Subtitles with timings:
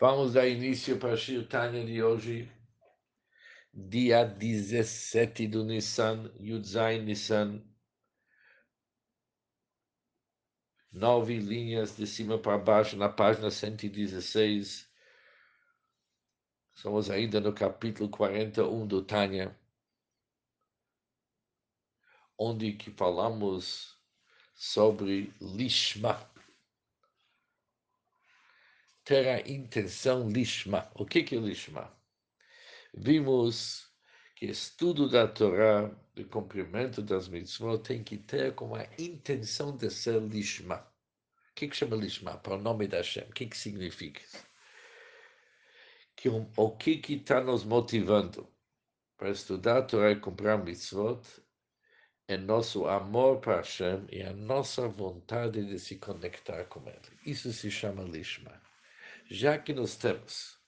[0.00, 2.50] Vamos dar início para a Shirtanya de hoje,
[3.70, 7.62] dia 17 do Nissan, Yudzain Nissan.
[10.90, 14.90] Nove linhas de cima para baixo na página 116.
[16.72, 19.54] Somos ainda no capítulo 41 do Tânia,
[22.38, 24.00] onde que falamos
[24.54, 26.26] sobre Lishma
[29.10, 30.88] ter a intenção lishma.
[30.94, 31.92] O que, é lishma?
[32.94, 33.90] Vimos
[34.36, 39.90] que estudo da Torá, o cumprimento das mitzvot, tem que ter como a intenção de
[39.90, 40.76] ser lishma.
[41.50, 42.38] O que, que chama lishma?
[42.38, 43.24] Para o nome da Hashem.
[43.24, 44.20] O que, que significa?
[46.14, 48.48] Que, o que que está nos motivando
[49.16, 51.20] para estudar a Torá e cumprir mitzvot
[52.28, 57.18] é nosso amor para Hashem e a nossa vontade de se conectar com Ele.
[57.26, 58.69] Isso se chama lishma
[59.30, 60.58] já que nós temos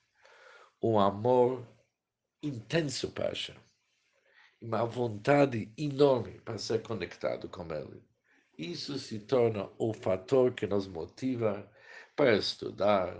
[0.81, 1.67] um amor
[2.41, 3.57] intenso para Hashem,
[4.61, 8.05] uma vontade enorme para ser conectado com Ele,
[8.57, 11.69] isso se torna o fator que nos motiva
[12.15, 13.17] para estudar,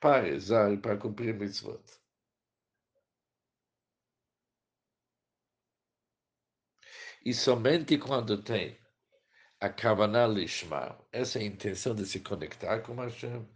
[0.00, 1.82] para rezar e para cumprir mitzvot.
[7.24, 8.80] E somente quando tem
[9.60, 13.46] a Kavanah Lishma, essa é intenção de se conectar com Hashem,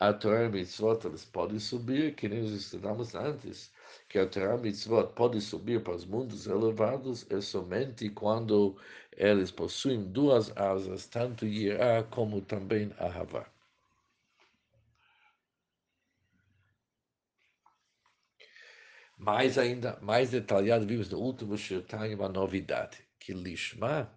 [0.00, 3.72] a Torá Mitzvot eles podem subir, que nem nós estudamos antes,
[4.08, 8.76] que a Torá Mitzvot pode subir para os mundos elevados é somente quando
[9.12, 13.46] eles possuem duas asas, tanto Yirá como também Ahavá.
[19.16, 24.12] Mais ainda, mais detalhado, vimos no último Shirtanya uma novidade, que Lishma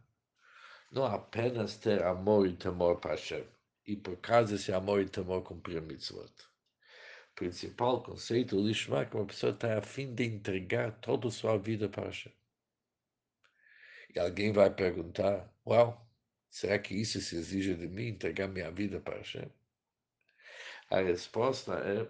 [0.92, 3.46] não apenas ter amor e temor para Hashem,
[3.88, 6.30] e por causa desse amor e temor cumprir a mitzvot.
[7.32, 11.30] O principal conceito do Lishma é que uma pessoa está a fim de entregar toda
[11.30, 12.34] a sua vida para Hashem.
[14.14, 16.06] E alguém vai perguntar, uau,
[16.50, 19.50] será que isso se exige de mim, entregar minha vida para Hashem?
[20.90, 22.10] A resposta é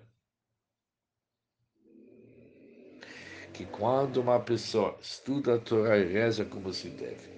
[3.53, 7.36] que quando uma pessoa estuda a Torá e reza como se deve,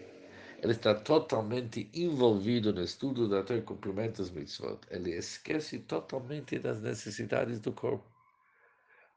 [0.61, 4.79] ele está totalmente envolvido no estudo da Torá e cumprimento das mitzvot.
[4.89, 8.05] Ele esquece totalmente das necessidades do corpo.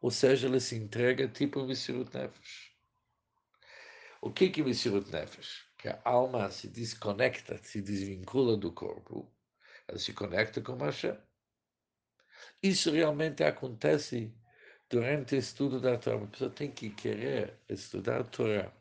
[0.00, 2.72] Ou seja, ele se entrega tipo Messirut Nefesh.
[4.20, 5.64] O que é Messirut Nefesh?
[5.78, 9.28] Que a alma se desconecta, se desvincula do corpo.
[9.88, 11.16] Ela se conecta com Hashem.
[12.62, 14.32] Isso realmente acontece
[14.88, 16.22] durante o estudo da Torá.
[16.22, 18.72] A pessoa tem que querer estudar a Torá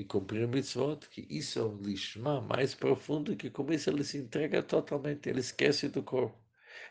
[0.00, 4.16] e cumprir mitzvot, que isso é um lishma mais profundo, que com isso ele se
[4.16, 6.38] entrega totalmente, ele esquece do corpo,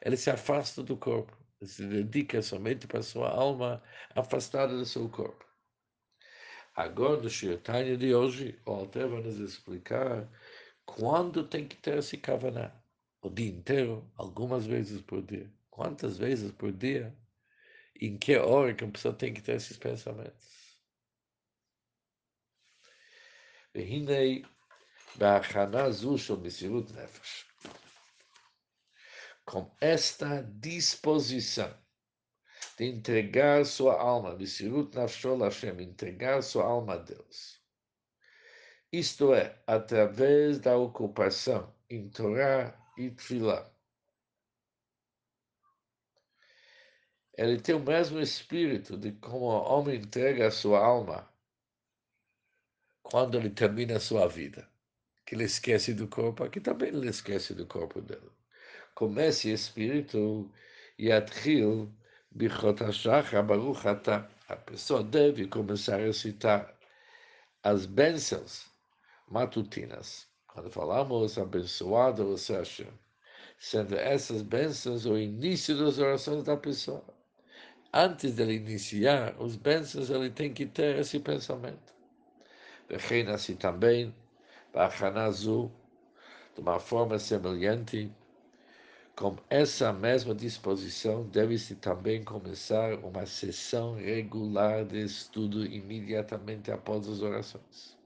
[0.05, 3.81] ele se afasta do corpo, se dedica somente para a sua alma
[4.15, 5.43] afastada do seu corpo.
[6.75, 10.29] Agora, no Shirtanya de hoje, o Alter vai nos explicar
[10.85, 12.71] quando tem que ter esse kavaná.
[13.21, 15.51] O dia inteiro, algumas vezes por dia.
[15.69, 17.13] Quantas vezes por dia?
[17.99, 20.58] Em que hora que a pessoa tem que ter esses pensamentos?
[23.78, 24.46] והנה
[25.18, 27.50] בהכנה זו של מסירות נפש.
[29.46, 31.70] Com esta disposição
[32.78, 37.60] de entregar sua alma, Messirut Nafshol Hashem, entregar sua alma a Deus.
[38.90, 43.70] Isto é, através da ocupação em Torá e Tfilah.
[47.36, 51.27] Ele tem o mesmo espírito de como o homem entrega a sua alma
[53.11, 54.67] quando ele termina a sua vida,
[55.25, 58.29] que ele esquece do corpo, aqui também ele esquece do corpo dele.
[58.93, 60.51] Com esse espírito,
[60.99, 61.91] Yatchil
[62.31, 66.75] Bichot HaShachar Baruch a pessoa deve começar a recitar
[67.63, 68.65] as bênçãos
[69.27, 70.27] matutinas.
[70.47, 72.91] Quando falamos abençoado você Hashem,
[73.57, 77.03] sendo essas bênçãos o início das orações da pessoa.
[77.91, 81.98] Antes dele iniciar os bênçãos, ele tem que ter esse pensamento.
[82.97, 84.15] Reina assim também,
[84.73, 85.71] Bahanazu,
[86.55, 88.11] de uma forma semelhante,
[89.15, 97.21] com essa mesma disposição, deve-se também começar uma sessão regular de estudo imediatamente após as
[97.21, 97.97] orações.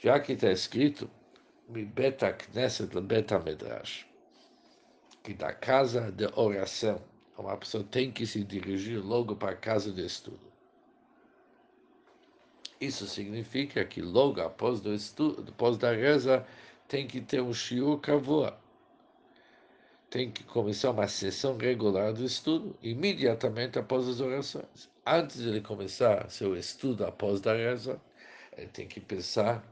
[0.00, 1.10] Já que está escrito,
[1.68, 4.06] mi beta knesset le beta medrash,
[5.22, 7.02] que da casa de oração
[7.38, 10.40] uma pessoa tem que se dirigir logo para a casa de estudo.
[12.80, 16.46] Isso significa que logo após do estudo, depois da reza,
[16.86, 18.58] tem que ter um shiur kavua.
[20.10, 24.88] Tem que começar uma sessão regular do estudo, imediatamente após as orações.
[25.04, 28.00] Antes de ele começar seu estudo após a reza,
[28.56, 29.62] ele tem que pensar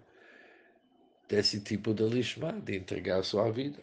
[1.29, 3.79] desse tipo de lishma, de entregar sua vida.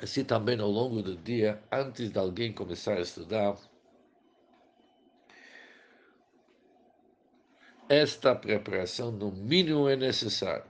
[0.00, 3.56] Assim também ao longo do dia, antes de alguém começar a estudar,
[7.88, 10.66] esta preparação no mínimo é necessária.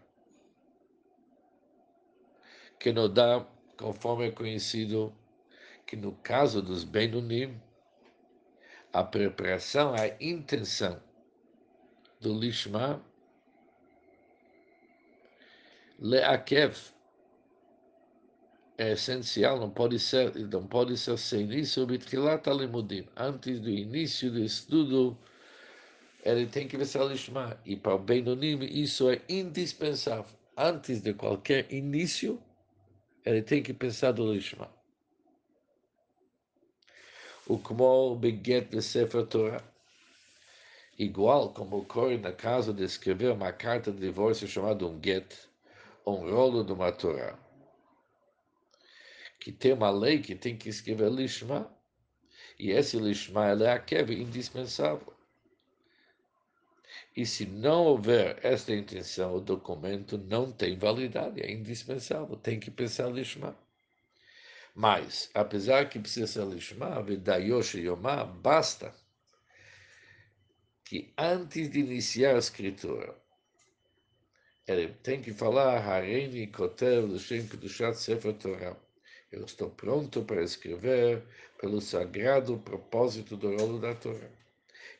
[2.78, 3.44] Que não dá,
[3.76, 5.12] conforme é conhecido,
[5.86, 7.60] que no caso dos Benunim,
[8.92, 11.02] a preparação, a intenção
[12.20, 13.04] do Lishma
[15.98, 16.95] Leakev
[18.78, 24.30] é essencial, não pode ser, não pode ser sem isso, Bitkilat Alimudim, antes do início
[24.30, 25.16] do estudo,
[26.22, 27.58] ele tem que ver se Lishma.
[27.64, 30.26] E para o Benonim, isso é indispensável.
[30.56, 32.42] Antes de qualquer início,
[33.24, 34.68] ele tem que pensar do Lishma.
[37.46, 39.62] O como Beget de Sefer Torah.
[40.98, 45.32] Igual como ocorre na casa de escrever uma carta de divórcio chamada um get,
[46.06, 47.38] um rolo de uma Torá,
[49.46, 51.72] que tem uma lei que tem que escrever lishma,
[52.58, 55.14] e esse lishma é a keve indispensável.
[57.16, 62.72] E se não houver esta intenção, o documento não tem validade, é indispensável, tem que
[62.72, 63.56] pensar lishma.
[64.74, 68.92] Mas, apesar que precisa ser lishma, vedayosh yomá, basta
[70.84, 73.16] que antes de iniciar a escritura,
[74.66, 78.85] ele tem que falar Hareini Kotel L'Shem Kedushat Sefer Torah.
[79.36, 81.22] Eu estou pronto para escrever
[81.60, 84.30] pelo sagrado propósito do rolo da Torá.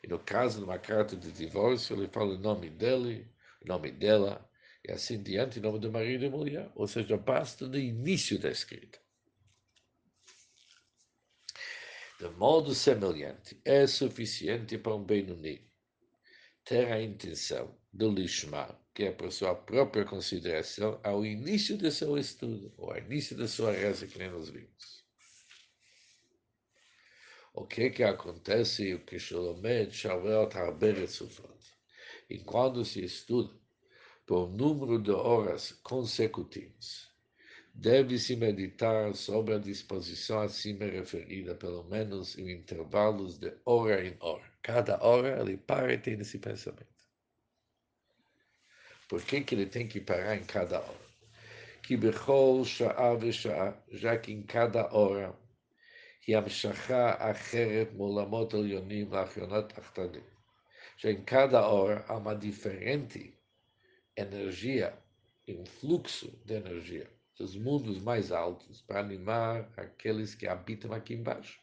[0.03, 3.27] E no caso de uma carta de divórcio, ele fala o nome dele,
[3.65, 4.47] o nome dela,
[4.87, 6.71] e assim diante, o nome do marido e mulher.
[6.75, 8.99] Ou seja, basta no início da escrita.
[12.19, 15.66] De modo semelhante, é suficiente para um Benoni
[16.67, 22.17] ter a intenção do lishma, que é por sua própria consideração, ao início do seu
[22.17, 25.05] estudo, ou ao início da sua reza, que nem nós vimos.
[27.53, 31.57] O que que acontece o que Shlomed Shavuot Harberet Sufot?
[32.29, 33.57] Enquanto se estuda
[34.25, 37.07] por número de horas consecutivas,
[37.73, 44.56] deve-se meditar sobre a disposição acima referida, pelo menos em intervalos de hora em hora.
[44.67, 46.85] Cada hora ele para e tem esse pensamento.
[49.07, 51.07] Por que, que ele tem que parar em cada hora?
[51.83, 55.33] Que bechol sha'a já que em cada hora,
[56.27, 60.25] yamshacha acheret molamot elyonim lachionat achtanim.
[60.97, 63.33] Já em cada hora há uma diferente
[64.17, 64.93] energia,
[65.47, 71.57] um fluxo de energia dos mundos mais altos para animar aqueles que habitam aqui embaixo.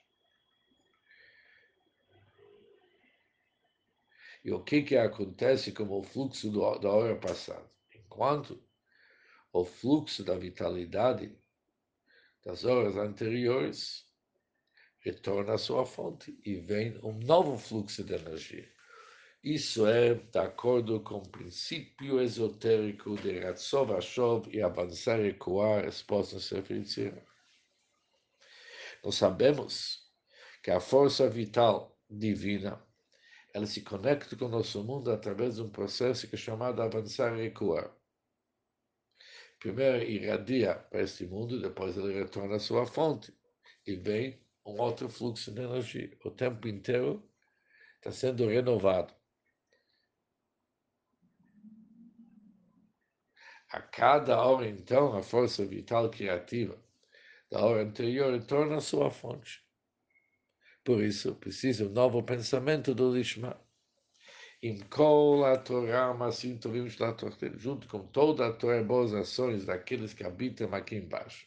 [4.44, 7.64] E o que, que acontece com o fluxo do, da hora passada?
[7.94, 8.62] Enquanto
[9.50, 11.35] o fluxo da vitalidade
[12.44, 14.05] das horas anteriores
[15.00, 18.69] retorna à sua fonte e vem um novo fluxo de energia.
[19.43, 25.87] Isso é de acordo com o princípio esotérico de Ratzov Ashov e avançar e recuar
[25.87, 26.83] exposto no Sefer
[29.02, 30.11] Nós sabemos
[30.62, 32.83] que a força vital divina
[33.54, 37.38] ela se conecta com o nosso mundo através de um processo que é chamado avançar
[37.38, 37.96] e recuar.
[39.61, 43.32] Primeiro irradia para este mundo, depois ele retorna à sua fonte
[43.87, 46.18] e vem um outro fluxo de energia.
[46.25, 47.26] O tempo inteiro
[47.96, 49.14] está sendo renovado.
[53.70, 56.76] A cada hora, então, a força vital criativa
[57.50, 59.63] da hora anterior retorna à sua fonte.
[60.85, 63.59] Por isso, precisa um novo pensamento do Lishma.
[64.62, 66.87] Em kol a Torah masim tovim
[67.57, 71.47] junto com toda a Torá boas ações daqueles que habitam aqui embaixo.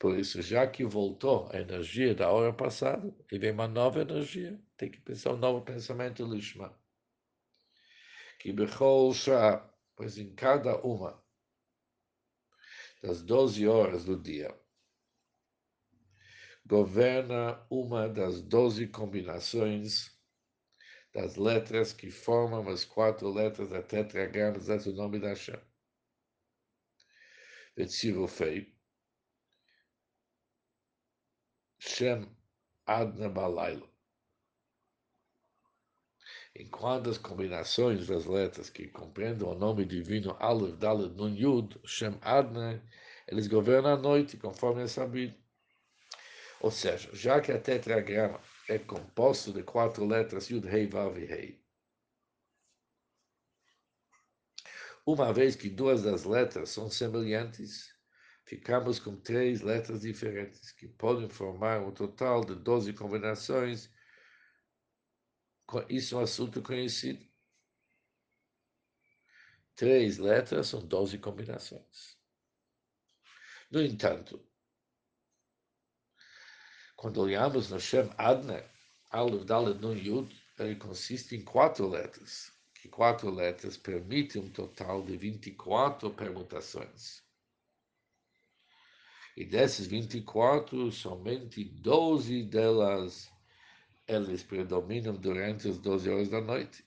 [0.00, 4.60] Por isso, já que voltou a energia da hora passada, e vem uma nova energia,
[4.76, 6.76] tem que pensar um novo pensamento Lishma.
[8.40, 11.22] Que bechol shah, pois em cada uma
[13.00, 14.52] das 12 horas do dia,
[16.66, 20.10] governa uma das doze combinações
[21.12, 25.60] das letras que formam as quatro letras da tetragrama do nome da Hashem.
[27.76, 28.74] Vetzirufei,
[31.78, 32.30] Shem
[32.86, 33.92] Adna Balayla.
[36.54, 42.18] enquanto as combinações das letras que compreendem o nome divino Aleph, Dalet, Nun, Yud, Shem,
[42.20, 42.82] Adne,
[43.26, 45.41] eles governam a noite, conforme é sabido.
[46.62, 51.24] Ou seja, já que a tetragrama é composto de quatro letras Yud, Rei, Vav e
[51.24, 51.60] Rei,
[55.04, 57.92] uma vez que duas das letras são semelhantes,
[58.44, 63.90] ficamos com três letras diferentes, que podem formar um total de 12 combinações.
[65.88, 67.26] Isso é um assunto conhecido.
[69.74, 72.16] Três letras são 12 combinações.
[73.68, 74.51] No entanto,
[77.02, 78.64] quando olhamos no Shem Adner,
[79.10, 85.02] Aleph, Dalet, Nun, Yud, ele consiste em quatro letras, que quatro letras permitem um total
[85.02, 87.20] de 24 permutações.
[89.36, 93.28] E dessas 24, somente 12 delas
[94.06, 96.86] eles predominam durante as 12 horas da noite.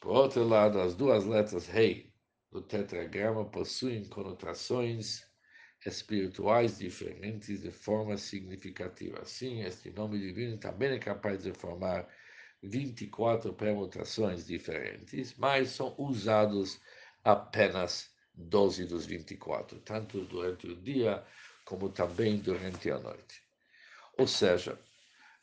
[0.00, 2.08] Por outro lado, as duas letras rei
[2.50, 5.26] do tetragrama possuem conotações
[5.84, 9.20] espirituais diferentes de forma significativa.
[9.20, 12.08] Assim, este nome divino também é capaz de formar
[12.62, 16.80] 24 permutações diferentes, mas são usados
[17.22, 21.24] apenas 12 dos 24, tanto durante o dia
[21.64, 23.42] como também durante a noite.
[24.16, 24.78] Ou seja,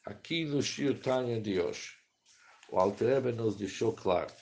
[0.06, 1.94] aqui no Shir Tanya de hoje,
[2.70, 4.34] o Alter nos deixou claro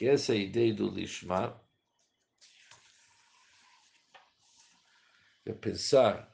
[0.00, 1.62] que essa ideia do Lishma
[5.44, 6.26] é pensar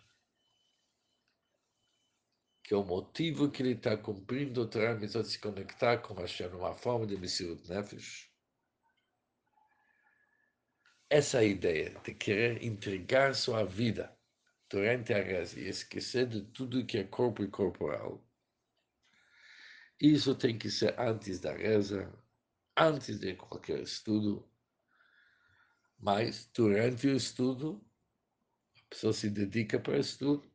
[2.63, 6.75] que o motivo que ele está cumprindo o Torah é se conectar com Hashem numa
[6.75, 8.31] forma de Messiut Nefesh.
[11.11, 14.17] Essa ideia de querer entregar sua vida
[14.71, 18.25] durante a reza e esquecer de tudo que é corpo e corporal,
[20.01, 22.17] isso tem que ser antes da reza,
[22.77, 24.47] antes de qualquer estudo,
[25.99, 27.83] mas durante o estudo,
[28.77, 30.51] a pessoa se dedica para o estudo.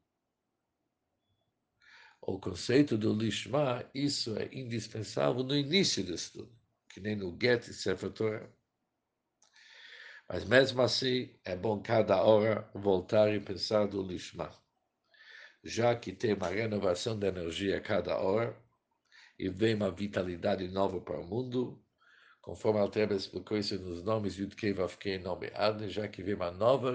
[2.22, 6.56] O conceito do Lishma, isso é indispensável no início do estudo,
[6.88, 8.48] que nem no Get Sefer.
[10.30, 14.52] Mas mesmo assim, é bom cada hora voltar e pensar do Lishma,
[15.64, 18.56] já que tem uma renovação de energia a cada hora
[19.38, 21.84] e vem uma vitalidade nova para o mundo,
[22.42, 26.24] conforme a Altreba explicou isso nos nomes Yud Kei Vav Kei Nome Adne, já que
[26.24, 26.94] vem uma nova,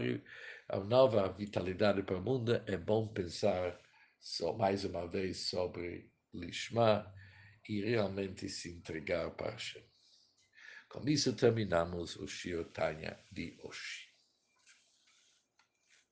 [0.69, 3.79] a nova vitalidade para o mundo, é bom pensar
[4.21, 7.13] só mais uma vez sobre Lishma
[7.69, 9.85] e realmente se entregar para Hashem.
[10.89, 14.06] Com isso terminamos o Shir Tanya de hoje.